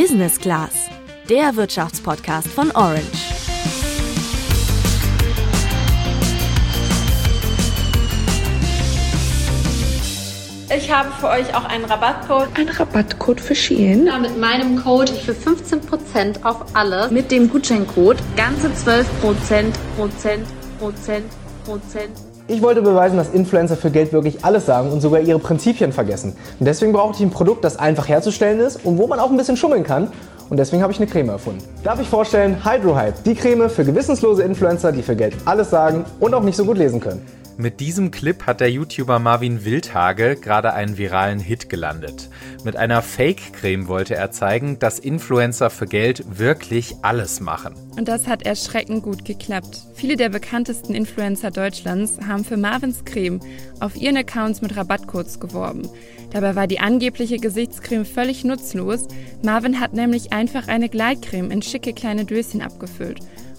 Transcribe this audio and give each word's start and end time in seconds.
Business 0.00 0.38
Class, 0.38 0.88
der 1.28 1.56
Wirtschaftspodcast 1.56 2.46
von 2.46 2.70
Orange. 2.70 3.02
Ich 10.70 10.88
habe 10.92 11.10
für 11.18 11.28
euch 11.28 11.52
auch 11.52 11.64
einen 11.64 11.84
Rabattcode. 11.84 12.46
Ein 12.54 12.68
Rabattcode 12.68 13.40
für 13.40 13.56
Shein. 13.56 14.06
Ja, 14.06 14.18
mit 14.18 14.38
meinem 14.38 14.80
Code 14.80 15.12
für 15.12 15.32
15% 15.32 16.44
auf 16.44 16.76
alles. 16.76 17.10
Mit 17.10 17.32
dem 17.32 17.50
Gutscheincode 17.50 18.18
ganze 18.36 18.72
12 18.72 19.20
Prozent, 19.20 19.76
Prozent, 19.96 20.46
Prozent. 20.78 21.26
Ich 22.50 22.62
wollte 22.62 22.80
beweisen, 22.80 23.18
dass 23.18 23.28
Influencer 23.28 23.76
für 23.76 23.90
Geld 23.90 24.14
wirklich 24.14 24.42
alles 24.42 24.64
sagen 24.64 24.90
und 24.90 25.02
sogar 25.02 25.20
ihre 25.20 25.38
Prinzipien 25.38 25.92
vergessen. 25.92 26.34
Und 26.58 26.64
deswegen 26.64 26.94
brauchte 26.94 27.18
ich 27.18 27.28
ein 27.28 27.30
Produkt, 27.30 27.62
das 27.62 27.78
einfach 27.78 28.08
herzustellen 28.08 28.58
ist 28.60 28.86
und 28.86 28.96
wo 28.96 29.06
man 29.06 29.20
auch 29.20 29.30
ein 29.30 29.36
bisschen 29.36 29.58
schummeln 29.58 29.84
kann. 29.84 30.10
Und 30.48 30.56
deswegen 30.56 30.82
habe 30.82 30.90
ich 30.90 30.98
eine 30.98 31.06
Creme 31.06 31.28
erfunden. 31.28 31.62
Darf 31.84 32.00
ich 32.00 32.08
vorstellen, 32.08 32.64
HydroHype, 32.64 33.16
die 33.26 33.34
Creme 33.34 33.68
für 33.68 33.84
gewissenslose 33.84 34.44
Influencer, 34.44 34.92
die 34.92 35.02
für 35.02 35.14
Geld 35.14 35.34
alles 35.44 35.68
sagen 35.68 36.06
und 36.20 36.32
auch 36.32 36.42
nicht 36.42 36.56
so 36.56 36.64
gut 36.64 36.78
lesen 36.78 37.00
können. 37.00 37.20
Mit 37.60 37.80
diesem 37.80 38.12
Clip 38.12 38.46
hat 38.46 38.60
der 38.60 38.70
YouTuber 38.70 39.18
Marvin 39.18 39.64
Wildhage 39.64 40.36
gerade 40.36 40.74
einen 40.74 40.96
viralen 40.96 41.40
Hit 41.40 41.68
gelandet. 41.68 42.30
Mit 42.62 42.76
einer 42.76 43.02
Fake-Creme 43.02 43.88
wollte 43.88 44.14
er 44.14 44.30
zeigen, 44.30 44.78
dass 44.78 45.00
Influencer 45.00 45.68
für 45.68 45.86
Geld 45.86 46.38
wirklich 46.38 46.94
alles 47.02 47.40
machen. 47.40 47.74
Und 47.96 48.06
das 48.06 48.28
hat 48.28 48.46
erschreckend 48.46 49.02
gut 49.02 49.24
geklappt. 49.24 49.82
Viele 49.94 50.14
der 50.14 50.28
bekanntesten 50.28 50.94
Influencer 50.94 51.50
Deutschlands 51.50 52.20
haben 52.28 52.44
für 52.44 52.56
Marvins 52.56 53.04
Creme 53.04 53.40
auf 53.80 53.96
ihren 53.96 54.16
Accounts 54.16 54.62
mit 54.62 54.76
Rabattcodes 54.76 55.40
geworben. 55.40 55.88
Dabei 56.30 56.54
war 56.54 56.68
die 56.68 56.78
angebliche 56.78 57.38
Gesichtscreme 57.38 58.04
völlig 58.04 58.44
nutzlos. 58.44 59.08
Marvin 59.42 59.80
hat 59.80 59.94
nämlich 59.94 60.32
einfach 60.32 60.68
eine 60.68 60.88
Gleitcreme 60.88 61.50
in 61.50 61.62
schicke 61.62 61.92
kleine 61.92 62.24
Döschen 62.24 62.62
abgefüllt. 62.62 63.18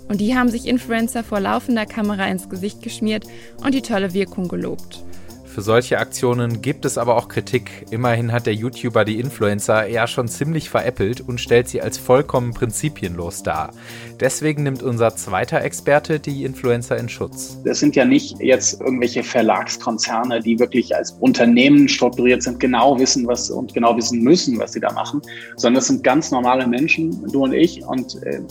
Und 0.10 0.20
die 0.20 0.36
haben 0.36 0.50
sich 0.50 0.68
Influencer 0.68 1.24
vor 1.24 1.40
laufender 1.40 1.86
Kamera 1.86 2.28
ins 2.28 2.50
Gesicht 2.50 2.82
geschmiert 2.82 3.26
und 3.64 3.74
die 3.74 3.84
tolle 3.84 4.14
Wirkung 4.14 4.50
gelobt. 4.50 5.04
Für 5.50 5.64
solche 5.64 5.97
Aktionen 5.97 6.61
gibt 6.61 6.86
es 6.86 7.00
aber 7.00 7.17
auch 7.17 7.28
Kritik. 7.28 7.88
Immerhin 7.89 8.31
hat 8.31 8.45
der 8.45 8.53
YouTuber 8.53 9.03
die 9.03 9.19
Influencer 9.19 9.88
ja 9.88 10.05
schon 10.05 10.28
ziemlich 10.28 10.69
veräppelt 10.69 11.22
und 11.22 11.42
stellt 11.42 11.67
sie 11.67 11.81
als 11.81 11.97
vollkommen 11.97 12.53
prinzipienlos 12.53 13.42
dar. 13.42 13.72
Deswegen 14.20 14.61
nimmt 14.61 14.83
unser 14.83 15.16
zweiter 15.16 15.61
Experte 15.64 16.20
die 16.20 16.44
Influencer 16.45 16.97
in 16.97 17.09
Schutz. 17.09 17.58
Das 17.66 17.80
sind 17.80 17.95
ja 17.95 18.05
nicht 18.05 18.39
jetzt 18.39 18.80
irgendwelche 18.80 19.23
Verlagskonzerne, 19.23 20.39
die 20.39 20.59
wirklich 20.59 20.95
als 20.95 21.14
Unternehmen 21.20 21.89
strukturiert 21.89 22.44
sind, 22.44 22.59
genau 22.59 23.00
wissen, 23.00 23.25
was 23.25 23.50
und 23.50 23.73
genau 23.73 23.97
wissen 23.97 24.22
müssen, 24.22 24.59
was 24.59 24.73
sie 24.73 24.80
da 24.80 24.94
machen, 24.94 25.20
sondern 25.55 25.75
das 25.75 25.88
sind 25.88 26.03
ganz 26.03 26.30
normale 26.30 26.67
Menschen, 26.67 27.25
du 27.31 27.44
und 27.44 27.53
ich. 27.53 27.83
Und 27.83 28.22
äh, 28.23 28.42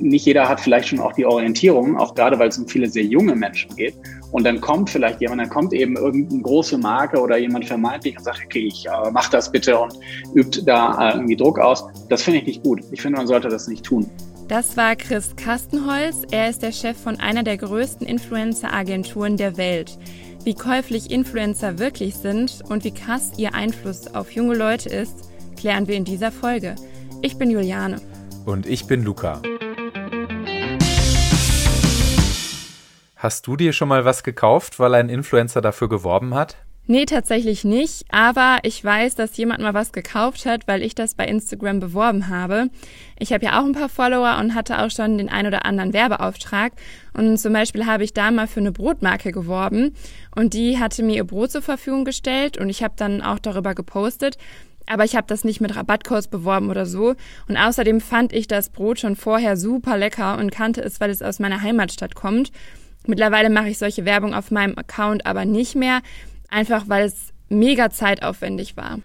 nicht 0.00 0.26
jeder 0.26 0.48
hat 0.48 0.60
vielleicht 0.60 0.88
schon 0.88 0.98
auch 0.98 1.12
die 1.12 1.24
Orientierung, 1.24 1.96
auch 1.98 2.16
gerade 2.16 2.38
weil 2.40 2.48
es 2.48 2.58
um 2.58 2.66
viele 2.66 2.88
sehr 2.88 3.04
junge 3.04 3.36
Menschen 3.36 3.76
geht. 3.76 3.94
Und 4.32 4.44
dann 4.44 4.60
kommt 4.60 4.90
vielleicht 4.90 5.20
jemand, 5.20 5.42
dann 5.42 5.50
kommt 5.50 5.72
eben 5.72 5.96
irgendeine 5.96 6.42
große 6.42 6.78
Marke 6.78 7.20
oder 7.20 7.36
jemand 7.36 7.66
vermeintlich 7.66 8.16
und 8.16 8.24
sagt, 8.24 8.40
okay, 8.44 8.66
ich 8.66 8.86
äh, 8.86 9.10
mach 9.12 9.28
das 9.28 9.52
bitte 9.52 9.78
und 9.78 9.98
übt 10.34 10.62
da 10.64 11.10
äh, 11.10 11.14
irgendwie 11.14 11.36
Druck 11.36 11.58
aus. 11.58 11.84
Das 12.08 12.22
finde 12.22 12.40
ich 12.40 12.46
nicht 12.46 12.62
gut. 12.64 12.80
Ich 12.90 13.02
finde, 13.02 13.18
man 13.18 13.26
sollte 13.26 13.48
das 13.48 13.68
nicht 13.68 13.84
tun. 13.84 14.10
Das 14.48 14.76
war 14.76 14.96
Chris 14.96 15.36
Kastenholz. 15.36 16.22
Er 16.30 16.48
ist 16.50 16.62
der 16.62 16.72
Chef 16.72 16.96
von 16.96 17.20
einer 17.20 17.42
der 17.42 17.58
größten 17.58 18.06
Influencer-Agenturen 18.06 19.36
der 19.36 19.56
Welt. 19.56 19.98
Wie 20.44 20.54
käuflich 20.54 21.10
Influencer 21.10 21.78
wirklich 21.78 22.16
sind 22.16 22.62
und 22.68 22.84
wie 22.84 22.90
krass 22.90 23.32
ihr 23.36 23.54
Einfluss 23.54 24.14
auf 24.14 24.32
junge 24.32 24.56
Leute 24.56 24.88
ist, 24.88 25.30
klären 25.56 25.86
wir 25.86 25.94
in 25.94 26.04
dieser 26.04 26.32
Folge. 26.32 26.74
Ich 27.20 27.36
bin 27.36 27.50
Juliane. 27.50 28.00
Und 28.44 28.66
ich 28.66 28.86
bin 28.86 29.04
Luca. 29.04 29.40
Hast 33.22 33.46
du 33.46 33.54
dir 33.54 33.72
schon 33.72 33.86
mal 33.86 34.04
was 34.04 34.24
gekauft, 34.24 34.80
weil 34.80 34.96
ein 34.96 35.08
Influencer 35.08 35.60
dafür 35.60 35.88
geworben 35.88 36.34
hat? 36.34 36.56
Nee, 36.88 37.04
tatsächlich 37.04 37.62
nicht, 37.62 38.04
aber 38.10 38.58
ich 38.64 38.84
weiß, 38.84 39.14
dass 39.14 39.36
jemand 39.36 39.60
mal 39.60 39.74
was 39.74 39.92
gekauft 39.92 40.44
hat, 40.44 40.66
weil 40.66 40.82
ich 40.82 40.96
das 40.96 41.14
bei 41.14 41.26
Instagram 41.26 41.78
beworben 41.78 42.26
habe. 42.26 42.68
Ich 43.20 43.32
habe 43.32 43.44
ja 43.44 43.60
auch 43.60 43.64
ein 43.64 43.74
paar 43.74 43.88
Follower 43.88 44.38
und 44.40 44.56
hatte 44.56 44.82
auch 44.82 44.90
schon 44.90 45.18
den 45.18 45.28
ein 45.28 45.46
oder 45.46 45.64
anderen 45.64 45.92
Werbeauftrag. 45.92 46.72
Und 47.12 47.38
zum 47.38 47.52
Beispiel 47.52 47.86
habe 47.86 48.02
ich 48.02 48.12
da 48.12 48.32
mal 48.32 48.48
für 48.48 48.58
eine 48.58 48.72
Brotmarke 48.72 49.30
geworben 49.30 49.94
und 50.34 50.52
die 50.52 50.80
hatte 50.80 51.04
mir 51.04 51.14
ihr 51.14 51.24
Brot 51.24 51.52
zur 51.52 51.62
Verfügung 51.62 52.04
gestellt 52.04 52.58
und 52.58 52.70
ich 52.70 52.82
habe 52.82 52.94
dann 52.96 53.22
auch 53.22 53.38
darüber 53.38 53.76
gepostet. 53.76 54.36
Aber 54.88 55.04
ich 55.04 55.14
habe 55.14 55.28
das 55.28 55.44
nicht 55.44 55.60
mit 55.60 55.76
Rabattcodes 55.76 56.26
beworben 56.26 56.70
oder 56.70 56.86
so. 56.86 57.14
Und 57.46 57.56
außerdem 57.56 58.00
fand 58.00 58.32
ich 58.32 58.48
das 58.48 58.70
Brot 58.70 58.98
schon 58.98 59.14
vorher 59.14 59.56
super 59.56 59.96
lecker 59.96 60.38
und 60.38 60.50
kannte 60.50 60.82
es, 60.82 61.00
weil 61.00 61.10
es 61.10 61.22
aus 61.22 61.38
meiner 61.38 61.62
Heimatstadt 61.62 62.16
kommt. 62.16 62.50
Mittlerweile 63.06 63.50
mache 63.50 63.68
ich 63.68 63.78
solche 63.78 64.04
Werbung 64.04 64.34
auf 64.34 64.50
meinem 64.50 64.78
Account 64.78 65.26
aber 65.26 65.44
nicht 65.44 65.74
mehr, 65.74 66.00
einfach 66.48 66.84
weil 66.88 67.04
es 67.04 67.32
mega 67.48 67.90
zeitaufwendig 67.90 68.76
war. 68.76 68.98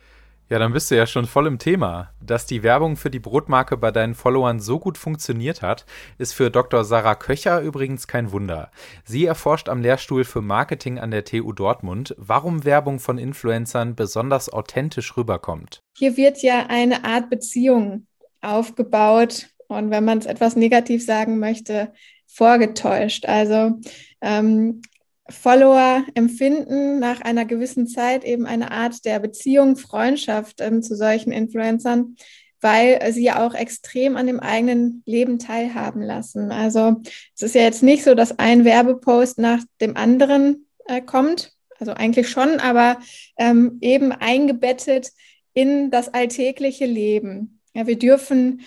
Ja, 0.50 0.60
dann 0.60 0.72
bist 0.72 0.90
du 0.90 0.96
ja 0.96 1.06
schon 1.06 1.26
voll 1.26 1.46
im 1.46 1.60
Thema. 1.60 2.12
Dass 2.22 2.46
die 2.46 2.64
Werbung 2.64 2.96
für 2.96 3.10
die 3.10 3.20
Brotmarke 3.20 3.76
bei 3.76 3.92
deinen 3.92 4.16
Followern 4.16 4.62
so 4.62 4.80
gut 4.80 4.98
funktioniert 4.98 5.62
hat, 5.62 5.86
ist 6.18 6.34
für 6.34 6.50
Dr. 6.50 6.86
Sarah 6.86 7.16
Köcher 7.16 7.60
übrigens 7.60 8.08
kein 8.08 8.32
Wunder. 8.32 8.72
Sie 9.04 9.26
erforscht 9.26 9.68
am 9.68 9.82
Lehrstuhl 9.82 10.24
für 10.24 10.42
Marketing 10.42 11.00
an 11.00 11.12
der 11.12 11.26
TU 11.26 11.52
Dortmund, 11.52 12.16
warum 12.18 12.64
Werbung 12.64 13.00
von 13.00 13.18
Influencern 13.18 13.96
besonders 13.96 14.52
authentisch 14.52 15.18
rüberkommt. 15.18 15.82
Hier 15.98 16.16
wird 16.16 16.42
ja 16.42 16.68
eine 16.70 17.04
Art 17.04 17.30
Beziehung 17.30 18.08
aufgebaut 18.40 19.48
und 19.68 19.90
wenn 19.90 20.06
man 20.06 20.20
es 20.20 20.26
etwas 20.26 20.56
negativ 20.56 21.06
sagen 21.06 21.40
möchte, 21.40 21.92
vorgetäuscht. 22.26 23.26
Also 23.26 23.80
ähm, 24.22 24.82
Follower 25.30 26.06
empfinden 26.16 27.00
nach 27.00 27.22
einer 27.22 27.46
gewissen 27.46 27.88
Zeit 27.88 28.24
eben 28.24 28.46
eine 28.46 28.72
Art 28.72 29.04
der 29.06 29.20
Beziehung, 29.20 29.76
Freundschaft 29.76 30.62
ähm, 30.62 30.82
zu 30.82 30.96
solchen 30.96 31.32
Influencern, 31.32 32.16
weil 32.62 33.12
sie 33.12 33.24
ja 33.24 33.46
auch 33.46 33.54
extrem 33.54 34.16
an 34.16 34.28
dem 34.28 34.40
eigenen 34.40 35.04
Leben 35.06 35.38
teilhaben 35.38 36.02
lassen. 36.02 36.52
Also 36.52 37.02
es 37.36 37.44
ist 37.44 37.56
ja 37.56 37.62
jetzt 37.62 37.84
nicht 37.84 38.04
so, 38.04 38.16
dass 38.16 38.40
ein 38.40 38.66
Werbepost 38.66 39.38
nach 39.38 39.62
dem 39.82 39.98
anderen 39.98 40.68
äh, 40.86 41.02
kommt, 41.02 41.54
also 41.80 41.92
eigentlich 41.94 42.30
schon, 42.30 42.60
aber 42.60 42.98
ähm, 43.38 43.78
eben 43.82 44.12
eingebettet 44.12 45.12
in 45.54 45.92
das 45.92 46.14
alltägliche 46.14 46.86
Leben. 46.86 47.62
Ja, 47.74 47.86
wir 47.86 47.98
dürfen 47.98 48.62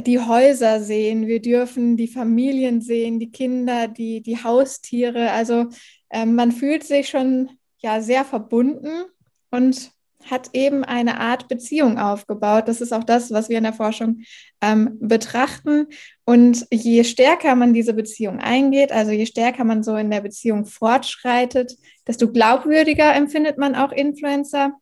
die 0.00 0.18
Häuser 0.18 0.80
sehen, 0.80 1.26
wir 1.26 1.42
dürfen 1.42 1.96
die 1.96 2.08
Familien 2.08 2.80
sehen, 2.80 3.18
die 3.18 3.30
Kinder, 3.30 3.88
die, 3.88 4.22
die 4.22 4.42
Haustiere. 4.42 5.30
Also 5.32 5.66
ähm, 6.10 6.34
man 6.34 6.52
fühlt 6.52 6.84
sich 6.84 7.08
schon 7.08 7.50
ja 7.78 8.00
sehr 8.00 8.24
verbunden 8.24 9.04
und 9.50 9.92
hat 10.30 10.50
eben 10.52 10.84
eine 10.84 11.20
Art 11.20 11.48
Beziehung 11.48 11.98
aufgebaut. 11.98 12.68
Das 12.68 12.80
ist 12.80 12.92
auch 12.92 13.04
das, 13.04 13.32
was 13.32 13.48
wir 13.48 13.58
in 13.58 13.64
der 13.64 13.72
Forschung 13.72 14.22
ähm, 14.60 14.96
betrachten. 15.00 15.88
Und 16.24 16.66
je 16.70 17.04
stärker 17.04 17.54
man 17.56 17.74
diese 17.74 17.92
Beziehung 17.92 18.38
eingeht, 18.38 18.92
also 18.92 19.10
je 19.10 19.26
stärker 19.26 19.64
man 19.64 19.82
so 19.82 19.96
in 19.96 20.10
der 20.10 20.20
Beziehung 20.20 20.64
fortschreitet, 20.64 21.76
desto 22.06 22.30
glaubwürdiger 22.30 23.14
empfindet 23.14 23.58
man 23.58 23.74
auch 23.74 23.92
Influencer, 23.92 24.72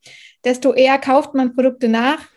desto 0.45 0.75
eher 0.75 0.99
kauft 0.99 1.35
man 1.35 1.55
Produkte 1.55 1.89
nach 1.89 2.29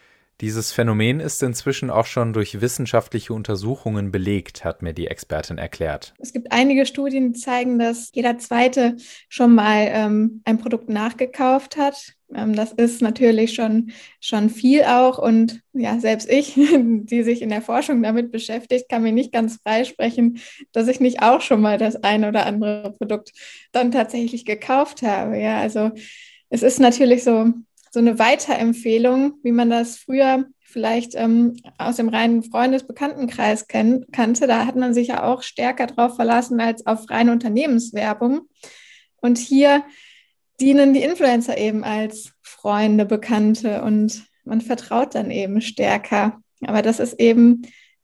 dieses 0.44 0.74
Phänomen 0.74 1.22
ist 1.22 1.42
inzwischen 1.42 1.90
auch 1.90 2.06
schon 2.06 2.34
durch 2.34 2.59
wissenschaftliche 2.59 3.34
Untersuchungen 3.34 4.12
belegt, 4.12 4.66
hat 4.66 4.81
mir 4.81 4.92
die 4.92 5.08
Expertin 5.08 5.58
erklärt. 5.58 6.14
Es 6.20 6.34
gibt 6.34 6.52
einige 6.52 6.86
Studien, 6.86 7.31
die 7.31 7.40
zeigen, 7.40 7.80
dass 7.80 8.12
jeder 8.14 8.38
Zweite 8.38 8.98
schon 9.30 9.56
mal 9.56 9.88
ähm, 9.88 10.42
ein 10.44 10.58
Produkt 10.58 10.90
nachgekauft 10.90 11.78
hat. 11.78 12.16
Ähm, 12.36 12.58
das 12.58 12.74
ist 12.74 13.02
natürlich 13.02 13.54
schon, 13.54 13.94
schon 14.20 14.50
viel 14.50 14.84
auch. 14.84 15.18
Und 15.18 15.62
ja, 15.72 15.98
selbst 16.02 16.30
ich, 16.30 16.56
die 16.78 17.24
sich 17.24 17.42
in 17.42 17.50
der 17.50 17.62
Forschung 17.62 18.04
damit 18.04 18.34
beschäftigt, 18.34 18.90
kann 18.90 19.04
mir 19.04 19.13
nicht 19.13 19.31
ganz 19.31 19.62
freisprechen, 19.63 20.40
dass 20.74 20.90
ich 20.90 21.00
nicht 21.00 21.22
auch 21.22 21.40
schon 21.40 21.62
mal 21.62 21.78
das 21.78 22.04
eine 22.04 22.28
oder 22.28 22.45
andere 22.45 22.94
Produkt 22.98 23.31
dann 23.72 23.92
tatsächlich 23.92 24.44
gekauft 24.44 25.04
habe. 25.04 25.40
Ja, 25.40 25.62
also 25.62 25.92
es 26.50 26.63
ist 26.63 26.81
natürlich 26.81 27.24
so, 27.24 27.54
so 27.94 28.00
eine 28.00 28.18
Weiterempfehlung, 28.18 29.36
wie 29.44 29.51
man 29.51 29.69
das 29.69 29.98
früher 29.98 30.45
vielleicht 30.63 31.13
ähm, 31.13 31.56
aus 31.78 31.98
dem 31.98 32.10
reinen 32.10 32.42
Freundesbekanntenkreis 32.42 33.68
kenn 33.68 34.07
kannte. 34.12 34.48
Da 34.48 34.66
hat 34.66 34.75
man 34.75 34.95
sich 34.95 35.10
ja 35.10 35.24
auch 35.24 35.44
stärker 35.44 35.86
drauf 35.86 36.16
verlassen 36.16 36.60
als 36.60 36.88
auf 36.88 37.07
reine 37.12 37.31
Unternehmenswerbung. 37.31 38.50
Und 39.18 39.38
hier 39.38 39.84
dienen 40.60 40.95
die 40.95 41.04
Influencer 41.04 41.56
eben 41.60 41.84
als 41.84 42.34
Freunde, 42.42 43.06
Bekannte 43.06 43.84
und 43.84 44.25
man 44.44 44.62
vertraut 44.62 45.13
dann 45.13 45.30
eben 45.30 45.62
stärker. 45.62 46.42
Aber 46.66 46.81
das 46.81 47.00
ist 47.00 47.19
eben 47.19 47.62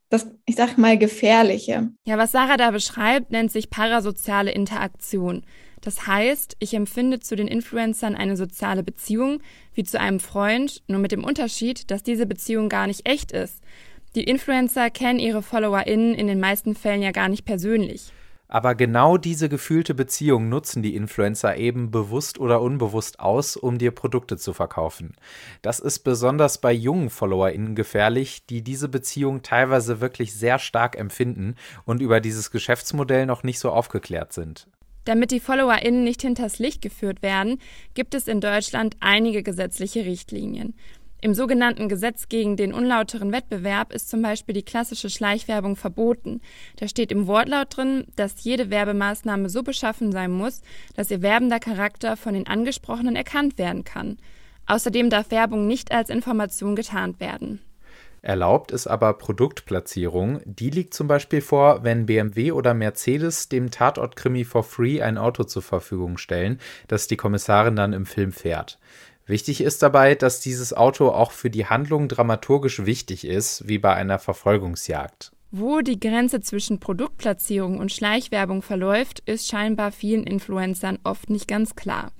das, 0.09 0.27
ich 0.45 0.55
sag 0.55 0.77
mal, 0.77 0.99
gefährliche. 0.99 1.89
Ja, 2.05 2.19
was 2.19 2.31
Sarah 2.31 2.57
da 2.57 2.69
beschreibt, 2.69 3.31
nennt 3.31 3.51
sich 3.51 3.71
parasoziale 3.71 4.51
Interaktion. 4.51 5.45
Das 5.81 6.07
heißt, 6.07 6.57
ich 6.59 6.73
empfinde 6.73 7.19
zu 7.19 7.35
den 7.35 7.47
Influencern 7.47 8.15
eine 8.15 8.35
soziale 8.35 8.83
Beziehung 8.83 9.41
wie 9.73 9.83
zu 9.83 9.99
einem 9.99 10.19
Freund, 10.19 10.83
nur 10.87 10.99
mit 10.99 11.11
dem 11.11 11.23
Unterschied, 11.23 11.89
dass 11.89 12.03
diese 12.03 12.25
Beziehung 12.25 12.69
gar 12.69 12.87
nicht 12.87 13.07
echt 13.07 13.31
ist. 13.31 13.61
Die 14.15 14.23
Influencer 14.23 14.89
kennen 14.89 15.19
ihre 15.19 15.43
FollowerInnen 15.43 16.15
in 16.15 16.27
den 16.27 16.39
meisten 16.39 16.75
Fällen 16.75 17.01
ja 17.01 17.11
gar 17.11 17.29
nicht 17.29 17.45
persönlich. 17.45 18.11
Aber 18.51 18.73
genau 18.73 19.17
diese 19.17 19.47
gefühlte 19.47 19.93
Beziehung 19.93 20.49
nutzen 20.49 20.81
die 20.81 20.95
Influencer 20.95 21.55
eben 21.57 21.91
bewusst 21.91 22.39
oder 22.39 22.61
unbewusst 22.61 23.19
aus, 23.19 23.55
um 23.55 23.77
dir 23.77 23.91
Produkte 23.91 24.37
zu 24.37 24.53
verkaufen. 24.53 25.15
Das 25.61 25.79
ist 25.79 25.99
besonders 25.99 26.59
bei 26.59 26.73
jungen 26.73 27.11
FollowerInnen 27.11 27.75
gefährlich, 27.75 28.47
die 28.47 28.63
diese 28.63 28.89
Beziehung 28.89 29.43
teilweise 29.43 30.01
wirklich 30.01 30.33
sehr 30.33 30.57
stark 30.57 30.97
empfinden 30.97 31.53
und 31.85 32.01
über 32.01 32.19
dieses 32.19 32.49
Geschäftsmodell 32.49 33.27
noch 33.27 33.43
nicht 33.43 33.59
so 33.59 33.69
aufgeklärt 33.69 34.33
sind. 34.33 34.67
Damit 35.05 35.31
die 35.31 35.39
FollowerInnen 35.39 36.03
nicht 36.03 36.21
hinters 36.21 36.59
Licht 36.59 36.81
geführt 36.81 37.21
werden, 37.21 37.59
gibt 37.93 38.13
es 38.13 38.27
in 38.27 38.41
Deutschland 38.41 38.95
einige 38.99 39.43
gesetzliche 39.43 40.05
Richtlinien. 40.05 40.75
Im 41.21 41.33
sogenannten 41.33 41.89
Gesetz 41.89 42.29
gegen 42.29 42.55
den 42.55 42.73
unlauteren 42.73 43.33
Wettbewerb 43.33 43.91
ist 43.91 44.09
zum 44.09 44.21
Beispiel 44.21 44.53
die 44.53 44.63
klassische 44.63 45.09
Schleichwerbung 45.09 45.75
verboten. 45.75 46.39
Da 46.77 46.87
steht 46.87 47.11
im 47.11 47.27
Wortlaut 47.27 47.75
drin, 47.75 48.05
dass 48.15 48.43
jede 48.45 48.69
Werbemaßnahme 48.69 49.49
so 49.49 49.61
beschaffen 49.61 50.13
sein 50.13 50.31
muss, 50.31 50.61
dass 50.95 51.11
ihr 51.11 51.21
werbender 51.21 51.59
Charakter 51.59 52.15
von 52.15 52.33
den 52.33 52.47
Angesprochenen 52.47 53.17
erkannt 53.17 53.57
werden 53.57 53.83
kann. 53.83 54.17
Außerdem 54.65 55.09
darf 55.09 55.31
Werbung 55.31 55.67
nicht 55.67 55.91
als 55.91 56.09
Information 56.09 56.77
getarnt 56.77 57.19
werden. 57.19 57.59
Erlaubt 58.21 58.71
ist 58.71 58.87
aber 58.87 59.13
Produktplatzierung. 59.13 60.41
Die 60.45 60.69
liegt 60.69 60.93
zum 60.93 61.07
Beispiel 61.07 61.41
vor, 61.41 61.83
wenn 61.83 62.05
BMW 62.05 62.51
oder 62.51 62.73
Mercedes 62.73 63.49
dem 63.49 63.71
Tatort-Krimi 63.71 64.43
for 64.43 64.63
free 64.63 65.01
ein 65.01 65.17
Auto 65.17 65.43
zur 65.43 65.61
Verfügung 65.61 66.17
stellen, 66.17 66.59
das 66.87 67.07
die 67.07 67.17
Kommissarin 67.17 67.75
dann 67.75 67.93
im 67.93 68.05
Film 68.05 68.31
fährt. 68.31 68.79
Wichtig 69.25 69.61
ist 69.61 69.83
dabei, 69.83 70.15
dass 70.15 70.41
dieses 70.41 70.73
Auto 70.73 71.09
auch 71.09 71.31
für 71.31 71.49
die 71.49 71.67
Handlung 71.67 72.07
dramaturgisch 72.07 72.85
wichtig 72.85 73.25
ist, 73.25 73.67
wie 73.67 73.77
bei 73.77 73.93
einer 73.93 74.17
Verfolgungsjagd. 74.17 75.31
Wo 75.51 75.81
die 75.81 75.99
Grenze 75.99 76.41
zwischen 76.41 76.79
Produktplatzierung 76.79 77.79
und 77.79 77.91
Schleichwerbung 77.91 78.61
verläuft, 78.61 79.21
ist 79.21 79.47
scheinbar 79.47 79.91
vielen 79.91 80.25
Influencern 80.25 80.99
oft 81.03 81.31
nicht 81.31 81.47
ganz 81.47 81.75
klar. 81.75 82.11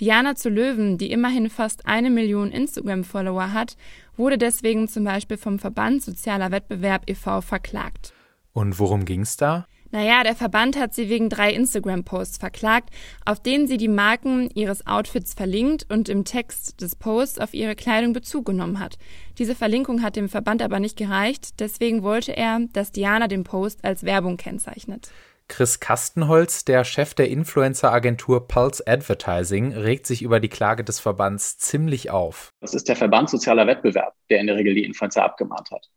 Diana 0.00 0.34
zu 0.34 0.48
Löwen, 0.48 0.98
die 0.98 1.12
immerhin 1.12 1.48
fast 1.48 1.86
eine 1.86 2.10
Million 2.10 2.50
Instagram-Follower 2.50 3.52
hat, 3.52 3.76
wurde 4.16 4.36
deswegen 4.36 4.88
zum 4.88 5.04
Beispiel 5.04 5.36
vom 5.36 5.60
Verband 5.60 6.02
Sozialer 6.02 6.50
Wettbewerb 6.50 7.08
e.V. 7.08 7.40
verklagt. 7.40 8.12
Und 8.52 8.80
worum 8.80 9.04
ging's 9.04 9.36
da? 9.36 9.66
Naja, 9.92 10.22
der 10.24 10.34
Verband 10.34 10.78
hat 10.78 10.94
sie 10.94 11.10
wegen 11.10 11.28
drei 11.28 11.52
Instagram-Posts 11.52 12.38
verklagt, 12.38 12.88
auf 13.26 13.40
denen 13.40 13.68
sie 13.68 13.76
die 13.76 13.88
Marken 13.88 14.48
ihres 14.54 14.86
Outfits 14.86 15.34
verlinkt 15.34 15.84
und 15.90 16.08
im 16.08 16.24
Text 16.24 16.80
des 16.80 16.96
Posts 16.96 17.38
auf 17.38 17.52
ihre 17.52 17.76
Kleidung 17.76 18.14
Bezug 18.14 18.46
genommen 18.46 18.80
hat. 18.80 18.96
Diese 19.38 19.54
Verlinkung 19.54 20.02
hat 20.02 20.16
dem 20.16 20.30
Verband 20.30 20.62
aber 20.62 20.80
nicht 20.80 20.96
gereicht, 20.96 21.60
deswegen 21.60 22.02
wollte 22.02 22.34
er, 22.34 22.60
dass 22.72 22.90
Diana 22.90 23.28
den 23.28 23.44
Post 23.44 23.84
als 23.84 24.02
Werbung 24.04 24.38
kennzeichnet. 24.38 25.10
Chris 25.48 25.80
Kastenholz, 25.80 26.64
der 26.64 26.82
Chef 26.84 27.12
der 27.12 27.28
Influencer-Agentur 27.28 28.48
Pulse 28.48 28.82
Advertising, 28.86 29.72
regt 29.72 30.06
sich 30.06 30.22
über 30.22 30.40
die 30.40 30.48
Klage 30.48 30.82
des 30.82 30.98
Verbands 30.98 31.58
ziemlich 31.58 32.10
auf. 32.10 32.54
Das 32.62 32.72
ist 32.72 32.88
der 32.88 32.96
Verband 32.96 33.28
Sozialer 33.28 33.66
Wettbewerb, 33.66 34.14
der 34.30 34.40
in 34.40 34.46
der 34.46 34.56
Regel 34.56 34.74
die 34.74 34.84
Influencer 34.84 35.22
abgemahnt 35.22 35.70
hat. 35.70 35.90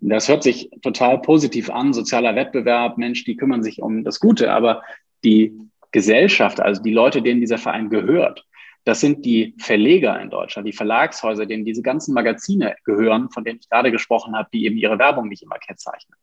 Das 0.00 0.28
hört 0.28 0.42
sich 0.42 0.70
total 0.82 1.20
positiv 1.20 1.70
an, 1.70 1.92
sozialer 1.92 2.36
Wettbewerb, 2.36 2.98
Mensch, 2.98 3.24
die 3.24 3.36
kümmern 3.36 3.62
sich 3.62 3.82
um 3.82 4.04
das 4.04 4.20
Gute, 4.20 4.52
aber 4.52 4.82
die 5.24 5.58
Gesellschaft, 5.90 6.60
also 6.60 6.82
die 6.82 6.92
Leute, 6.92 7.22
denen 7.22 7.40
dieser 7.40 7.58
Verein 7.58 7.90
gehört, 7.90 8.44
das 8.84 9.00
sind 9.00 9.26
die 9.26 9.54
Verleger 9.58 10.18
in 10.20 10.30
Deutschland, 10.30 10.66
die 10.66 10.72
Verlagshäuser, 10.72 11.44
denen 11.44 11.64
diese 11.64 11.82
ganzen 11.82 12.14
Magazine 12.14 12.74
gehören, 12.84 13.28
von 13.30 13.44
denen 13.44 13.58
ich 13.60 13.68
gerade 13.68 13.90
gesprochen 13.90 14.34
habe, 14.34 14.48
die 14.52 14.64
eben 14.64 14.78
ihre 14.78 14.98
Werbung 14.98 15.28
nicht 15.28 15.42
immer 15.42 15.58
kennzeichnen. 15.58 16.18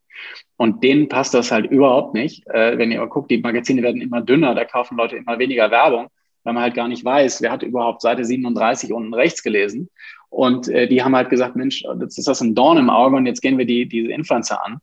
Und 0.57 0.83
denen 0.83 1.07
passt 1.07 1.33
das 1.33 1.51
halt 1.51 1.69
überhaupt 1.69 2.15
nicht. 2.15 2.47
Äh, 2.47 2.77
wenn 2.77 2.91
ihr 2.91 2.99
mal 2.99 3.09
guckt, 3.09 3.29
die 3.29 3.37
Magazine 3.37 3.83
werden 3.83 4.01
immer 4.01 4.21
dünner, 4.21 4.55
da 4.55 4.65
kaufen 4.65 4.97
Leute 4.97 5.17
immer 5.17 5.37
weniger 5.37 5.69
Werbung, 5.69 6.07
weil 6.45 6.53
man 6.53 6.63
halt 6.63 6.75
gar 6.75 6.87
nicht 6.87 7.03
weiß, 7.03 7.41
wer 7.41 7.51
hat 7.51 7.63
überhaupt 7.63 8.01
Seite 8.01 8.23
37 8.23 8.93
unten 8.93 9.13
rechts 9.13 9.43
gelesen. 9.43 9.89
Und 10.29 10.69
äh, 10.69 10.87
die 10.87 11.03
haben 11.03 11.15
halt 11.15 11.29
gesagt, 11.29 11.55
Mensch, 11.55 11.83
jetzt 11.99 12.17
ist 12.17 12.27
das 12.27 12.41
ein 12.41 12.55
Dorn 12.55 12.77
im 12.77 12.89
Auge 12.89 13.17
und 13.17 13.25
jetzt 13.25 13.41
gehen 13.41 13.57
wir 13.57 13.65
die, 13.65 13.87
diese 13.87 14.11
Influencer 14.11 14.63
an. 14.63 14.79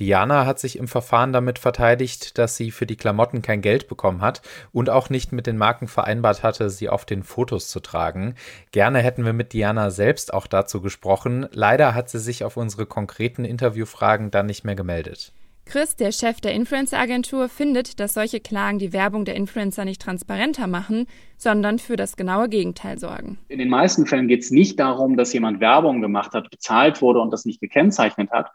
Diana 0.00 0.44
hat 0.44 0.58
sich 0.58 0.76
im 0.76 0.88
Verfahren 0.88 1.32
damit 1.32 1.60
verteidigt, 1.60 2.36
dass 2.38 2.56
sie 2.56 2.72
für 2.72 2.86
die 2.86 2.96
Klamotten 2.96 3.42
kein 3.42 3.60
Geld 3.60 3.86
bekommen 3.86 4.22
hat 4.22 4.42
und 4.72 4.90
auch 4.90 5.08
nicht 5.08 5.30
mit 5.30 5.46
den 5.46 5.56
Marken 5.56 5.86
vereinbart 5.86 6.42
hatte, 6.42 6.68
sie 6.68 6.88
auf 6.88 7.04
den 7.04 7.22
Fotos 7.22 7.68
zu 7.68 7.78
tragen. 7.78 8.34
Gerne 8.72 8.98
hätten 8.98 9.24
wir 9.24 9.32
mit 9.32 9.52
Diana 9.52 9.90
selbst 9.90 10.34
auch 10.34 10.48
dazu 10.48 10.80
gesprochen. 10.80 11.46
Leider 11.52 11.94
hat 11.94 12.08
sie 12.08 12.18
sich 12.18 12.42
auf 12.42 12.56
unsere 12.56 12.86
konkreten 12.86 13.44
Interviewfragen 13.44 14.32
dann 14.32 14.46
nicht 14.46 14.64
mehr 14.64 14.74
gemeldet. 14.74 15.32
Chris, 15.66 15.96
der 15.96 16.12
Chef 16.12 16.40
der 16.40 16.52
Influencer-Agentur, 16.52 17.48
findet, 17.48 17.98
dass 17.98 18.14
solche 18.14 18.40
Klagen 18.40 18.78
die 18.78 18.92
Werbung 18.92 19.24
der 19.24 19.34
Influencer 19.34 19.84
nicht 19.84 20.02
transparenter 20.02 20.66
machen, 20.66 21.06
sondern 21.36 21.78
für 21.78 21.96
das 21.96 22.16
genaue 22.16 22.48
Gegenteil 22.48 22.98
sorgen. 22.98 23.38
In 23.48 23.58
den 23.58 23.70
meisten 23.70 24.06
Fällen 24.06 24.28
geht 24.28 24.42
es 24.42 24.50
nicht 24.50 24.78
darum, 24.78 25.16
dass 25.16 25.32
jemand 25.32 25.60
Werbung 25.60 26.00
gemacht 26.00 26.32
hat, 26.32 26.50
bezahlt 26.50 27.00
wurde 27.00 27.20
und 27.20 27.32
das 27.32 27.44
nicht 27.44 27.60
gekennzeichnet 27.60 28.30
hat, 28.30 28.50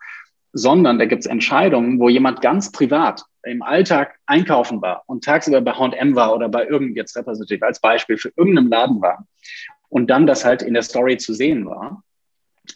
sondern 0.53 0.99
da 0.99 1.05
gibt 1.05 1.21
es 1.21 1.25
Entscheidungen, 1.25 1.99
wo 1.99 2.09
jemand 2.09 2.41
ganz 2.41 2.71
privat 2.71 3.23
im 3.43 3.61
Alltag 3.61 4.19
einkaufen 4.25 4.81
war 4.81 5.03
und 5.07 5.23
tagsüber 5.23 5.61
bei 5.61 5.73
H&M 5.73 6.15
war 6.15 6.35
oder 6.35 6.49
bei 6.49 6.65
irgend 6.65 6.95
jetzt 6.95 7.15
repräsentativ 7.15 7.61
als 7.63 7.79
Beispiel 7.79 8.17
für 8.17 8.31
irgendeinem 8.35 8.69
Laden 8.69 9.01
war 9.01 9.25
und 9.89 10.09
dann 10.09 10.27
das 10.27 10.45
halt 10.45 10.61
in 10.61 10.73
der 10.73 10.83
Story 10.83 11.17
zu 11.17 11.33
sehen 11.33 11.65
war, 11.65 12.03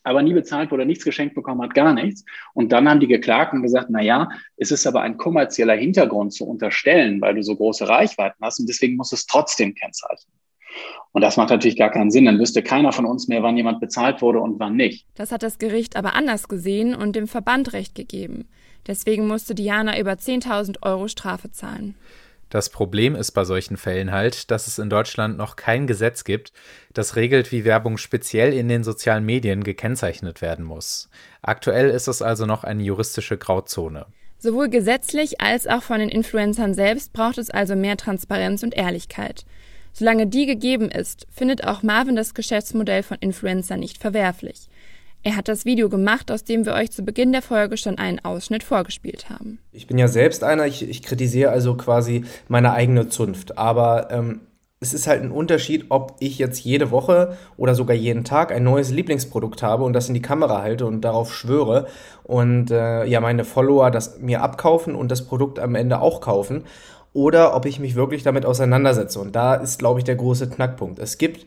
aber 0.04 0.22
nie 0.22 0.34
bezahlt 0.34 0.72
wurde, 0.72 0.86
nichts 0.86 1.06
geschenkt 1.06 1.36
bekommen 1.36 1.62
hat, 1.62 1.74
gar 1.74 1.94
nichts. 1.94 2.26
Und 2.54 2.72
dann 2.72 2.88
haben 2.90 3.00
die 3.00 3.08
geklagt 3.08 3.54
gesagt, 3.62 3.88
na 3.90 4.02
ja, 4.02 4.30
es 4.58 4.72
ist 4.72 4.86
aber 4.86 5.02
ein 5.02 5.18
kommerzieller 5.18 5.76
Hintergrund 5.76 6.34
zu 6.34 6.46
unterstellen, 6.46 7.22
weil 7.22 7.36
du 7.36 7.44
so 7.44 7.56
große 7.56 7.88
Reichweiten 7.88 8.38
hast 8.42 8.60
und 8.60 8.68
deswegen 8.68 8.96
muss 8.96 9.12
es 9.12 9.26
trotzdem 9.26 9.74
kennzeichnen. 9.74 10.34
Und 11.12 11.22
das 11.22 11.38
macht 11.38 11.52
natürlich 11.52 11.78
gar 11.78 11.92
keinen 11.92 12.10
Sinn. 12.10 12.26
Dann 12.26 12.40
wüsste 12.40 12.64
keiner 12.64 12.92
von 12.92 13.06
uns 13.06 13.28
mehr, 13.28 13.44
wann 13.44 13.56
jemand 13.56 13.80
bezahlt 13.80 14.22
wurde 14.22 14.40
und 14.40 14.60
wann 14.60 14.76
nicht. 14.76 15.06
Das 15.14 15.32
hat 15.32 15.44
das 15.44 15.60
Gericht 15.60 15.96
aber 15.96 16.16
anders 16.16 16.48
gesehen 16.48 16.96
und 16.96 17.16
dem 17.16 17.28
Verband 17.28 17.74
Recht 17.74 17.94
gegeben. 17.94 18.50
Deswegen 18.88 19.28
musste 19.28 19.56
Diana 19.56 20.00
über 20.00 20.14
10.000 20.14 20.78
Euro 20.82 21.08
Strafe 21.08 21.52
zahlen. 21.52 21.96
Das 22.54 22.70
Problem 22.70 23.16
ist 23.16 23.32
bei 23.32 23.46
solchen 23.46 23.78
Fällen 23.78 24.12
halt, 24.12 24.52
dass 24.52 24.68
es 24.68 24.78
in 24.78 24.88
Deutschland 24.88 25.40
noch 25.40 25.56
kein 25.56 25.88
Gesetz 25.88 26.24
gibt, 26.24 26.54
das 26.94 27.16
regelt, 27.16 27.52
wie 27.52 27.66
Werbung 27.66 27.98
speziell 27.98 28.54
in 28.54 28.70
den 28.70 28.84
sozialen 28.84 29.26
Medien 29.26 29.64
gekennzeichnet 29.64 30.44
werden 30.44 30.64
muss. 30.64 31.10
Aktuell 31.42 31.90
ist 31.90 32.08
es 32.08 32.22
also 32.22 32.46
noch 32.46 32.64
eine 32.64 32.84
juristische 32.84 33.40
Grauzone. 33.40 34.06
Sowohl 34.38 34.70
gesetzlich 34.70 35.42
als 35.42 35.66
auch 35.66 35.82
von 35.82 35.98
den 35.98 36.10
Influencern 36.10 36.76
selbst 36.76 37.12
braucht 37.12 37.40
es 37.40 37.50
also 37.50 37.76
mehr 37.76 37.98
Transparenz 37.98 38.62
und 38.62 38.76
Ehrlichkeit. 38.76 39.46
Solange 39.92 40.28
die 40.28 40.46
gegeben 40.46 40.92
ist, 40.92 41.26
findet 41.32 41.64
auch 41.64 41.82
Marvin 41.82 42.16
das 42.16 42.36
Geschäftsmodell 42.36 43.02
von 43.02 43.18
Influencern 43.20 43.80
nicht 43.80 43.98
verwerflich. 43.98 44.70
Er 45.24 45.38
hat 45.38 45.48
das 45.48 45.64
Video 45.64 45.88
gemacht, 45.88 46.32
aus 46.32 46.44
dem 46.44 46.66
wir 46.66 46.74
euch 46.74 46.92
zu 46.92 47.04
Beginn 47.04 47.32
der 47.32 47.42
Folge 47.42 47.78
schon 47.78 47.98
einen 47.98 48.20
Ausschnitt 48.24 48.62
vorgespielt 48.62 49.30
haben. 49.30 49.60
Ich 49.72 49.88
bin 49.88 49.98
ja 49.98 50.10
selbst 50.10 50.44
einer, 50.44 50.68
ich, 50.68 50.88
ich 50.88 51.02
kritisiere 51.02 51.50
also 51.50 51.76
quasi 51.76 52.26
meine 52.50 52.74
eigene 52.74 53.08
Zunft. 53.08 53.58
Aber 53.58 54.12
ähm, 54.12 54.42
es 54.82 54.94
ist 54.94 55.08
halt 55.08 55.22
ein 55.22 55.32
Unterschied, 55.32 55.86
ob 55.88 56.18
ich 56.20 56.40
jetzt 56.40 56.60
jede 56.60 56.92
Woche 56.92 57.38
oder 57.56 57.74
sogar 57.74 57.96
jeden 57.96 58.26
Tag 58.26 58.52
ein 58.52 58.66
neues 58.66 58.92
Lieblingsprodukt 58.92 59.64
habe 59.64 59.86
und 59.86 59.94
das 59.94 60.10
in 60.10 60.14
die 60.14 60.22
Kamera 60.22 60.62
halte 60.62 60.86
und 60.86 61.00
darauf 61.02 61.34
schwöre 61.34 61.88
und 62.24 62.70
äh, 62.70 63.06
ja 63.06 63.22
meine 63.22 63.46
Follower 63.46 63.92
das 63.92 64.20
mir 64.20 64.42
abkaufen 64.42 64.94
und 64.94 65.10
das 65.10 65.26
Produkt 65.26 65.58
am 65.58 65.76
Ende 65.76 66.02
auch 66.02 66.20
kaufen 66.20 66.66
oder 67.14 67.56
ob 67.56 67.66
ich 67.66 67.80
mich 67.80 67.96
wirklich 67.96 68.24
damit 68.24 68.46
auseinandersetze. 68.46 69.20
Und 69.20 69.36
da 69.36 69.54
ist, 69.56 69.80
glaube 69.80 70.00
ich, 70.00 70.04
der 70.04 70.16
große 70.16 70.50
Knackpunkt. 70.50 71.00
Es 71.00 71.18
gibt 71.18 71.46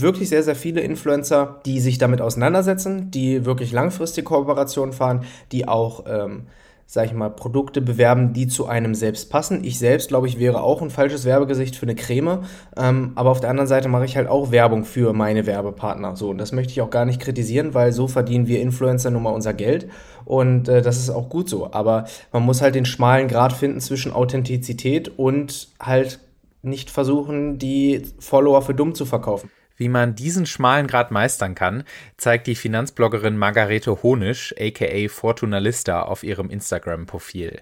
wirklich 0.00 0.28
sehr, 0.28 0.42
sehr 0.42 0.56
viele 0.56 0.80
Influencer, 0.80 1.60
die 1.66 1.80
sich 1.80 1.98
damit 1.98 2.20
auseinandersetzen, 2.20 3.10
die 3.10 3.44
wirklich 3.44 3.72
langfristige 3.72 4.24
Kooperationen 4.24 4.92
fahren, 4.92 5.24
die 5.52 5.68
auch 5.68 6.04
ähm, 6.08 6.46
sag 6.90 7.04
ich 7.04 7.12
mal, 7.12 7.28
Produkte 7.28 7.82
bewerben, 7.82 8.32
die 8.32 8.48
zu 8.48 8.66
einem 8.66 8.94
selbst 8.94 9.28
passen. 9.28 9.62
Ich 9.62 9.78
selbst, 9.78 10.08
glaube 10.08 10.26
ich, 10.26 10.38
wäre 10.38 10.62
auch 10.62 10.80
ein 10.80 10.88
falsches 10.88 11.26
Werbegesicht 11.26 11.76
für 11.76 11.84
eine 11.84 11.94
Creme. 11.94 12.44
Ähm, 12.78 13.12
aber 13.14 13.28
auf 13.28 13.40
der 13.40 13.50
anderen 13.50 13.66
Seite 13.66 13.90
mache 13.90 14.06
ich 14.06 14.16
halt 14.16 14.26
auch 14.26 14.52
Werbung 14.52 14.86
für 14.86 15.12
meine 15.12 15.44
Werbepartner. 15.44 16.16
So, 16.16 16.30
und 16.30 16.38
das 16.38 16.52
möchte 16.52 16.72
ich 16.72 16.80
auch 16.80 16.88
gar 16.88 17.04
nicht 17.04 17.20
kritisieren, 17.20 17.74
weil 17.74 17.92
so 17.92 18.08
verdienen 18.08 18.46
wir 18.46 18.62
Influencer 18.62 19.10
nun 19.10 19.22
mal 19.22 19.34
unser 19.34 19.52
Geld. 19.52 19.90
Und 20.24 20.70
äh, 20.70 20.80
das 20.80 20.96
ist 20.96 21.10
auch 21.10 21.28
gut 21.28 21.50
so. 21.50 21.70
Aber 21.72 22.06
man 22.32 22.42
muss 22.42 22.62
halt 22.62 22.74
den 22.74 22.86
schmalen 22.86 23.28
Grad 23.28 23.52
finden 23.52 23.80
zwischen 23.80 24.10
Authentizität 24.10 25.18
und 25.18 25.68
halt 25.78 26.20
nicht 26.62 26.88
versuchen, 26.88 27.58
die 27.58 28.02
Follower 28.18 28.62
für 28.62 28.72
dumm 28.72 28.94
zu 28.94 29.04
verkaufen. 29.04 29.50
Wie 29.78 29.88
man 29.88 30.16
diesen 30.16 30.44
schmalen 30.44 30.88
Grad 30.88 31.12
meistern 31.12 31.54
kann, 31.54 31.84
zeigt 32.16 32.48
die 32.48 32.56
Finanzbloggerin 32.56 33.38
Margarete 33.38 34.02
Honisch, 34.02 34.52
aka 34.58 35.08
Fortuna 35.08 35.58
Lista, 35.58 36.02
auf 36.02 36.24
ihrem 36.24 36.50
Instagram-Profil. 36.50 37.60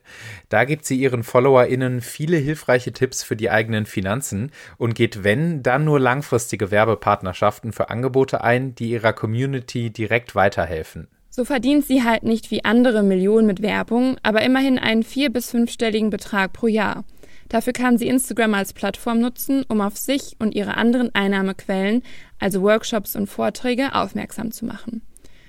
Da 0.49 0.64
gibt 0.64 0.87
sie 0.87 0.96
ihren 0.96 1.23
FollowerInnen 1.23 2.00
viele 2.00 2.38
hilfreiche 2.38 2.92
Tipps 2.92 3.23
für 3.23 3.37
die 3.37 3.50
eigenen 3.50 3.85
Finanzen 3.85 4.50
und 4.78 4.94
geht, 4.94 5.25
wenn, 5.25 5.62
dann 5.62 5.85
nur 5.85 6.00
langfristige 6.00 6.70
Werbepartnerschaften 6.70 7.75
für 7.75 7.90
Angebote 7.90 8.42
ein, 8.42 8.75
die 8.75 8.92
ihrer 8.92 9.12
Community 9.12 9.90
direkt 9.90 10.35
weiterhelfen. 10.35 11.08
So 11.28 11.44
verdient 11.44 11.85
sie 11.85 12.02
halt 12.02 12.23
nicht 12.23 12.50
wie 12.50 12.64
andere 12.64 13.02
Millionen 13.02 13.46
mit 13.46 13.61
Werbung, 13.61 14.16
aber 14.23 14.40
immerhin 14.40 14.78
einen 14.78 15.02
vier- 15.02 15.28
bis 15.28 15.50
fünfstelligen 15.50 16.08
Betrag 16.08 16.54
pro 16.54 16.66
Jahr. 16.66 17.04
Dafür 17.49 17.73
kann 17.73 17.99
sie 17.99 18.09
Instagram 18.09 18.55
als 18.55 18.73
Plattform 18.73 19.21
nutzen, 19.21 19.65
um 19.69 19.81
auf 19.81 19.97
sich 19.97 20.37
und 20.38 20.55
ihre 20.55 20.76
anderen 20.76 21.15
Einnahmequellen, 21.15 22.03
also 22.38 22.62
Workshops 22.62 23.17
und 23.17 23.29
Vorträge, 23.29 23.95
aufmerksam 23.95 24.50
zu 24.50 24.65
machen. 24.65 25.03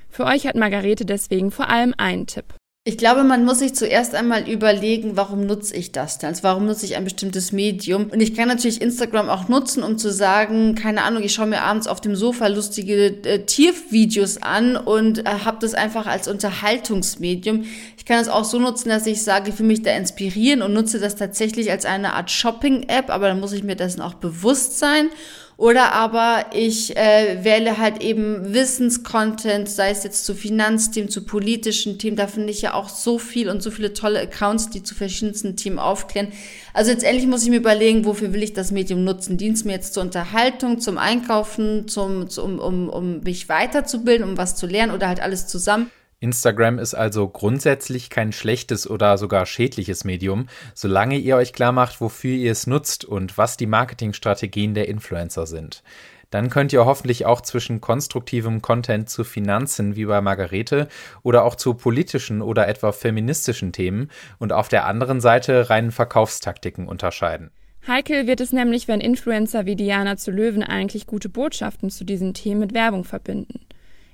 Für 0.10 0.26
euch 0.26 0.48
hat 0.48 0.56
Margarete 0.56 1.06
deswegen 1.06 1.52
vor 1.52 1.70
allem 1.70 1.94
einen 1.98 2.28
Tipp. 2.28 2.54
Ich 2.88 2.98
glaube, 2.98 3.26
man 3.26 3.44
muss 3.44 3.60
sich 3.60 3.76
zuerst 3.76 4.16
einmal 4.16 4.50
überlegen, 4.50 5.18
warum 5.18 5.46
nutze 5.46 5.76
ich 5.76 5.92
das 5.92 6.20
denn? 6.20 6.30
Also 6.30 6.44
warum 6.44 6.68
nutze 6.68 6.86
ich 6.86 6.96
ein 6.96 7.04
bestimmtes 7.04 7.52
Medium? 7.52 8.06
Und 8.06 8.22
ich 8.22 8.34
kann 8.34 8.48
natürlich 8.48 8.82
Instagram 8.82 9.28
auch 9.28 9.50
nutzen, 9.50 9.84
um 9.84 9.98
zu 9.98 10.10
sagen, 10.10 10.74
keine 10.74 11.04
Ahnung, 11.04 11.22
ich 11.22 11.34
schaue 11.34 11.48
mir 11.48 11.64
abends 11.64 11.86
auf 11.88 12.00
dem 12.00 12.16
Sofa 12.16 12.48
lustige 12.48 13.08
äh, 13.26 13.40
Tiervideos 13.40 14.42
an 14.42 14.78
und 14.78 15.20
äh, 15.20 15.24
habe 15.44 15.58
das 15.60 15.74
einfach 15.74 16.06
als 16.06 16.30
Unterhaltungsmedium. 16.30 17.66
Ich 17.98 18.06
kann 18.06 18.22
es 18.22 18.30
auch 18.30 18.46
so 18.46 18.58
nutzen, 18.58 18.88
dass 18.88 19.06
ich 19.06 19.22
sage, 19.22 19.50
ich 19.50 19.60
will 19.60 19.68
mich 19.68 19.82
da 19.82 19.92
inspirieren 19.92 20.62
und 20.62 20.72
nutze 20.72 21.02
das 21.02 21.18
tatsächlich 21.18 21.70
als 21.70 21.84
eine 21.84 22.14
Art 22.14 22.32
Shopping-App, 22.32 23.10
aber 23.10 23.28
dann 23.28 23.42
muss 23.42 23.52
ich 23.52 23.64
mir 23.64 23.76
dessen 23.76 24.00
auch 24.00 24.14
bewusst 24.14 24.80
sein. 24.80 25.10
Oder 25.58 25.92
aber 25.94 26.46
ich 26.54 26.96
äh, 26.96 27.44
wähle 27.44 27.80
halt 27.80 28.04
eben 28.04 28.54
Wissenscontent, 28.54 29.68
sei 29.68 29.90
es 29.90 30.04
jetzt 30.04 30.24
zu 30.24 30.36
Finanzthemen, 30.36 31.10
zu 31.10 31.26
politischen 31.26 31.98
Themen. 31.98 32.16
Da 32.16 32.28
finde 32.28 32.52
ich 32.52 32.62
ja 32.62 32.76
auch 32.76 32.90
so 32.90 33.18
viel 33.18 33.50
und 33.50 33.64
so 33.64 33.72
viele 33.72 33.94
tolle 33.94 34.22
Accounts, 34.22 34.70
die 34.70 34.84
zu 34.84 34.94
verschiedensten 34.94 35.56
Themen 35.56 35.80
aufklären. 35.80 36.28
Also 36.74 36.92
letztendlich 36.92 37.26
muss 37.26 37.42
ich 37.42 37.50
mir 37.50 37.58
überlegen, 37.58 38.06
wofür 38.06 38.34
will 38.34 38.44
ich 38.44 38.54
das 38.54 38.70
Medium 38.70 39.04
nutzen? 39.04 39.38
Dient 39.38 39.58
es 39.58 39.66
mir 39.66 39.72
jetzt 39.72 39.96
zur 39.96 40.04
Unterhaltung, 40.04 40.80
zum 40.80 41.00
Einkaufen, 41.00 41.88
zum, 41.88 42.30
zum, 42.30 42.60
um, 42.60 42.88
um 42.88 43.22
mich 43.22 43.50
weiterzubilden, 43.50 44.30
um 44.30 44.38
was 44.38 44.56
zu 44.56 44.68
lernen 44.68 44.94
oder 44.94 45.08
halt 45.08 45.22
alles 45.22 45.48
zusammen? 45.48 45.90
Instagram 46.20 46.80
ist 46.80 46.96
also 46.96 47.28
grundsätzlich 47.28 48.10
kein 48.10 48.32
schlechtes 48.32 48.90
oder 48.90 49.20
sogar 49.20 49.46
schädliches 49.46 50.04
Medium, 50.04 50.48
solange 50.74 51.18
ihr 51.18 51.36
euch 51.36 51.54
klar 51.54 51.72
macht, 51.72 52.02
wofür 52.02 52.36
ihr 52.36 52.52
es 52.52 52.66
nutzt 52.66 53.06
und 53.06 53.38
was 53.38 53.56
die 53.56 53.68
Marketingstrategien 53.68 54.74
der 54.74 54.88
Influencer 54.88 55.46
sind. 55.46 55.84
Dann 56.30 56.50
könnt 56.50 56.74
ihr 56.74 56.86
hoffentlich 56.86 57.26
auch 57.26 57.42
zwischen 57.42 57.82
konstruktivem 57.82 58.62
Content 58.62 59.10
zu 59.10 59.24
Finanzen 59.24 59.96
wie 59.96 60.06
bei 60.06 60.20
Margarete 60.20 60.88
oder 61.24 61.44
auch 61.44 61.56
zu 61.56 61.76
politischen 61.76 62.42
oder 62.42 62.68
etwa 62.68 62.92
feministischen 62.92 63.72
Themen 63.72 64.10
und 64.40 64.52
auf 64.52 64.68
der 64.68 64.86
anderen 64.86 65.22
Seite 65.22 65.70
reinen 65.70 65.92
Verkaufstaktiken 65.92 66.88
unterscheiden. 66.88 67.52
Heikel 67.88 68.28
wird 68.28 68.42
es 68.42 68.52
nämlich, 68.52 68.90
wenn 68.90 69.00
Influencer 69.00 69.66
wie 69.66 69.78
Diana 69.78 70.18
zu 70.18 70.32
Löwen 70.32 70.64
eigentlich 70.64 71.08
gute 71.08 71.30
Botschaften 71.30 71.90
zu 71.90 72.04
diesen 72.04 72.34
Themen 72.34 72.60
mit 72.60 72.74
Werbung 72.74 73.06
verbinden. 73.06 73.62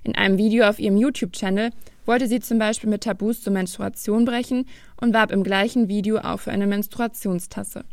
In 0.03 0.15
einem 0.15 0.37
Video 0.37 0.65
auf 0.65 0.79
ihrem 0.79 0.97
YouTube-Channel 0.97 1.71
wollte 2.05 2.27
sie 2.27 2.41
zum 2.41 2.59
Beispiel 2.59 2.89
mit 2.89 3.03
Tabus 3.03 3.41
zur 3.41 3.53
Menstruation 3.53 4.25
brechen 4.25 4.65
und 4.99 5.13
warb 5.13 5.31
im 5.31 5.43
gleichen 5.43 5.87
Video 5.87 6.17
auch 6.17 6.41
für 6.41 6.51
eine 6.51 6.67
Menstruationstasse. 6.67 7.85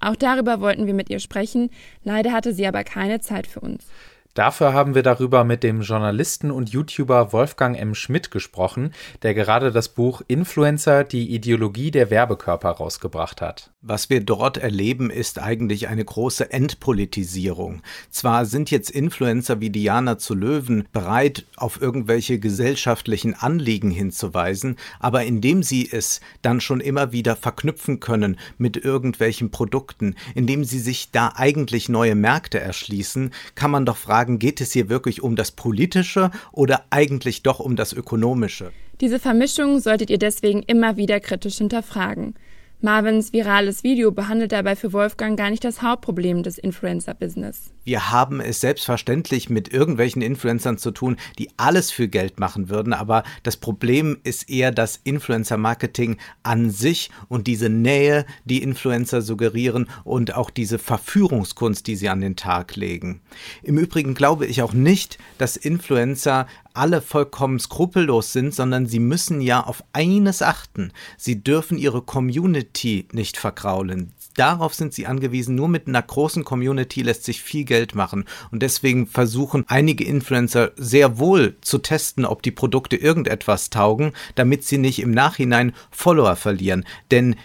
Auch 0.00 0.16
darüber 0.16 0.60
wollten 0.60 0.86
wir 0.86 0.94
mit 0.94 1.10
ihr 1.10 1.20
sprechen, 1.20 1.70
leider 2.02 2.32
hatte 2.32 2.54
sie 2.54 2.66
aber 2.66 2.84
keine 2.84 3.20
Zeit 3.20 3.46
für 3.46 3.60
uns. 3.60 3.86
Dafür 4.34 4.72
haben 4.72 4.94
wir 4.94 5.02
darüber 5.02 5.42
mit 5.42 5.64
dem 5.64 5.82
Journalisten 5.82 6.52
und 6.52 6.70
YouTuber 6.70 7.32
Wolfgang 7.32 7.78
M. 7.78 7.96
Schmidt 7.96 8.30
gesprochen, 8.30 8.94
der 9.22 9.34
gerade 9.34 9.72
das 9.72 9.88
Buch 9.88 10.22
Influencer, 10.28 11.02
die 11.02 11.34
Ideologie 11.34 11.90
der 11.90 12.10
Werbekörper 12.10 12.70
rausgebracht 12.70 13.42
hat. 13.42 13.72
Was 13.82 14.10
wir 14.10 14.20
dort 14.20 14.58
erleben, 14.58 15.08
ist 15.08 15.38
eigentlich 15.38 15.88
eine 15.88 16.04
große 16.04 16.52
Entpolitisierung. 16.52 17.80
Zwar 18.10 18.44
sind 18.44 18.70
jetzt 18.70 18.90
Influencer 18.90 19.62
wie 19.62 19.70
Diana 19.70 20.18
zu 20.18 20.34
Löwen 20.34 20.86
bereit, 20.92 21.46
auf 21.56 21.80
irgendwelche 21.80 22.38
gesellschaftlichen 22.38 23.32
Anliegen 23.32 23.90
hinzuweisen, 23.90 24.76
aber 24.98 25.24
indem 25.24 25.62
sie 25.62 25.88
es 25.90 26.20
dann 26.42 26.60
schon 26.60 26.80
immer 26.80 27.12
wieder 27.12 27.36
verknüpfen 27.36 28.00
können 28.00 28.38
mit 28.58 28.76
irgendwelchen 28.76 29.50
Produkten, 29.50 30.14
indem 30.34 30.64
sie 30.64 30.78
sich 30.78 31.10
da 31.10 31.32
eigentlich 31.36 31.88
neue 31.88 32.14
Märkte 32.14 32.60
erschließen, 32.60 33.30
kann 33.54 33.70
man 33.70 33.86
doch 33.86 33.96
fragen, 33.96 34.38
geht 34.38 34.60
es 34.60 34.72
hier 34.72 34.90
wirklich 34.90 35.22
um 35.22 35.36
das 35.36 35.52
Politische 35.52 36.30
oder 36.52 36.84
eigentlich 36.90 37.42
doch 37.42 37.60
um 37.60 37.76
das 37.76 37.94
Ökonomische? 37.94 38.72
Diese 39.00 39.18
Vermischung 39.18 39.80
solltet 39.80 40.10
ihr 40.10 40.18
deswegen 40.18 40.62
immer 40.64 40.98
wieder 40.98 41.18
kritisch 41.18 41.56
hinterfragen. 41.56 42.34
Marvins 42.82 43.34
virales 43.34 43.84
Video 43.84 44.10
behandelt 44.10 44.52
dabei 44.52 44.74
für 44.74 44.94
Wolfgang 44.94 45.38
gar 45.38 45.50
nicht 45.50 45.64
das 45.64 45.82
Hauptproblem 45.82 46.42
des 46.42 46.56
Influencer-Business. 46.56 47.74
Wir 47.84 48.10
haben 48.10 48.40
es 48.40 48.62
selbstverständlich 48.62 49.50
mit 49.50 49.70
irgendwelchen 49.70 50.22
Influencern 50.22 50.78
zu 50.78 50.90
tun, 50.90 51.16
die 51.38 51.50
alles 51.58 51.90
für 51.90 52.08
Geld 52.08 52.40
machen 52.40 52.70
würden, 52.70 52.94
aber 52.94 53.22
das 53.42 53.58
Problem 53.58 54.16
ist 54.24 54.48
eher 54.48 54.70
das 54.70 54.98
Influencer-Marketing 55.04 56.16
an 56.42 56.70
sich 56.70 57.10
und 57.28 57.46
diese 57.48 57.68
Nähe, 57.68 58.24
die 58.46 58.62
Influencer 58.62 59.20
suggerieren 59.20 59.86
und 60.04 60.34
auch 60.34 60.48
diese 60.48 60.78
Verführungskunst, 60.78 61.86
die 61.86 61.96
sie 61.96 62.08
an 62.08 62.22
den 62.22 62.36
Tag 62.36 62.76
legen. 62.76 63.20
Im 63.62 63.76
Übrigen 63.76 64.14
glaube 64.14 64.46
ich 64.46 64.62
auch 64.62 64.72
nicht, 64.72 65.18
dass 65.36 65.58
Influencer 65.58 66.46
alle 66.80 67.02
vollkommen 67.02 67.58
skrupellos 67.58 68.32
sind, 68.32 68.54
sondern 68.54 68.86
sie 68.86 69.00
müssen 69.00 69.42
ja 69.42 69.62
auf 69.62 69.84
eines 69.92 70.40
achten. 70.40 70.92
Sie 71.18 71.44
dürfen 71.44 71.76
ihre 71.76 72.00
Community 72.00 73.06
nicht 73.12 73.36
verkraulen. 73.36 74.14
Darauf 74.34 74.72
sind 74.72 74.94
sie 74.94 75.06
angewiesen. 75.06 75.54
Nur 75.54 75.68
mit 75.68 75.88
einer 75.88 76.00
großen 76.00 76.42
Community 76.42 77.02
lässt 77.02 77.24
sich 77.24 77.42
viel 77.42 77.64
Geld 77.64 77.94
machen. 77.94 78.24
Und 78.50 78.62
deswegen 78.62 79.06
versuchen 79.06 79.64
einige 79.68 80.04
Influencer 80.04 80.72
sehr 80.76 81.18
wohl 81.18 81.56
zu 81.60 81.78
testen, 81.78 82.24
ob 82.24 82.42
die 82.42 82.50
Produkte 82.50 82.96
irgendetwas 82.96 83.68
taugen, 83.68 84.12
damit 84.36 84.64
sie 84.64 84.78
nicht 84.78 85.00
im 85.00 85.10
Nachhinein 85.10 85.74
Follower 85.90 86.36
verlieren. 86.36 86.86
Denn 87.10 87.36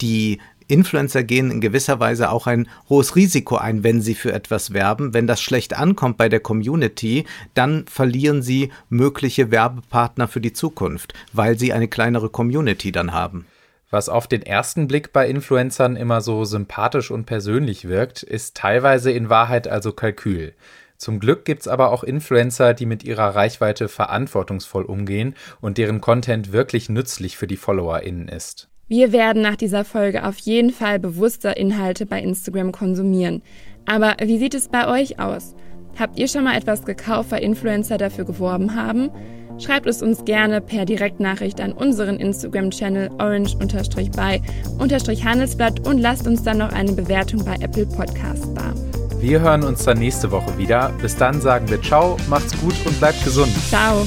die 0.00 0.40
Influencer 0.68 1.24
gehen 1.24 1.50
in 1.50 1.60
gewisser 1.60 2.00
Weise 2.00 2.30
auch 2.30 2.46
ein 2.46 2.68
hohes 2.88 3.16
Risiko 3.16 3.56
ein, 3.56 3.84
wenn 3.84 4.00
sie 4.00 4.14
für 4.14 4.32
etwas 4.32 4.72
werben. 4.72 5.14
Wenn 5.14 5.26
das 5.26 5.40
schlecht 5.40 5.76
ankommt 5.76 6.16
bei 6.16 6.28
der 6.28 6.40
Community, 6.40 7.24
dann 7.54 7.86
verlieren 7.86 8.42
sie 8.42 8.72
mögliche 8.88 9.50
Werbepartner 9.50 10.28
für 10.28 10.40
die 10.40 10.52
Zukunft, 10.52 11.14
weil 11.32 11.58
sie 11.58 11.72
eine 11.72 11.88
kleinere 11.88 12.28
Community 12.28 12.92
dann 12.92 13.12
haben. 13.12 13.46
Was 13.90 14.08
auf 14.08 14.26
den 14.26 14.42
ersten 14.42 14.88
Blick 14.88 15.12
bei 15.12 15.28
Influencern 15.28 15.94
immer 15.94 16.20
so 16.20 16.44
sympathisch 16.44 17.10
und 17.10 17.26
persönlich 17.26 17.86
wirkt, 17.86 18.22
ist 18.22 18.56
teilweise 18.56 19.12
in 19.12 19.28
Wahrheit 19.28 19.68
also 19.68 19.92
Kalkül. 19.92 20.54
Zum 20.96 21.20
Glück 21.20 21.44
gibt's 21.44 21.68
aber 21.68 21.90
auch 21.90 22.02
Influencer, 22.02 22.72
die 22.72 22.86
mit 22.86 23.04
ihrer 23.04 23.34
Reichweite 23.34 23.88
verantwortungsvoll 23.88 24.84
umgehen 24.84 25.34
und 25.60 25.78
deren 25.78 26.00
Content 26.00 26.50
wirklich 26.52 26.88
nützlich 26.88 27.36
für 27.36 27.46
die 27.46 27.56
FollowerInnen 27.56 28.28
ist. 28.28 28.68
Wir 28.86 29.12
werden 29.12 29.42
nach 29.42 29.56
dieser 29.56 29.84
Folge 29.84 30.26
auf 30.26 30.38
jeden 30.38 30.70
Fall 30.70 30.98
bewusster 30.98 31.56
Inhalte 31.56 32.06
bei 32.06 32.20
Instagram 32.20 32.72
konsumieren. 32.72 33.42
Aber 33.86 34.16
wie 34.22 34.38
sieht 34.38 34.54
es 34.54 34.68
bei 34.68 34.88
euch 34.88 35.20
aus? 35.20 35.54
Habt 35.98 36.18
ihr 36.18 36.28
schon 36.28 36.44
mal 36.44 36.56
etwas 36.56 36.84
gekauft, 36.84 37.30
weil 37.30 37.42
Influencer 37.42 37.98
dafür 37.98 38.24
geworben 38.24 38.74
haben? 38.74 39.10
Schreibt 39.58 39.86
es 39.86 40.02
uns 40.02 40.24
gerne 40.24 40.60
per 40.60 40.84
Direktnachricht 40.84 41.60
an 41.60 41.72
unseren 41.72 42.16
Instagram-Channel 42.16 43.10
orange-by-handelsblatt 43.18 45.86
und 45.86 45.98
lasst 45.98 46.26
uns 46.26 46.42
dann 46.42 46.58
noch 46.58 46.72
eine 46.72 46.90
Bewertung 46.92 47.44
bei 47.44 47.54
Apple 47.60 47.86
Podcasts 47.86 48.52
da. 48.54 48.74
Wir 49.20 49.40
hören 49.40 49.62
uns 49.62 49.84
dann 49.84 49.98
nächste 49.98 50.32
Woche 50.32 50.58
wieder. 50.58 50.92
Bis 51.00 51.16
dann 51.16 51.40
sagen 51.40 51.70
wir 51.70 51.80
Ciao, 51.80 52.16
macht's 52.28 52.60
gut 52.60 52.74
und 52.84 52.98
bleibt 52.98 53.22
gesund. 53.24 53.52
Ciao. 53.68 54.04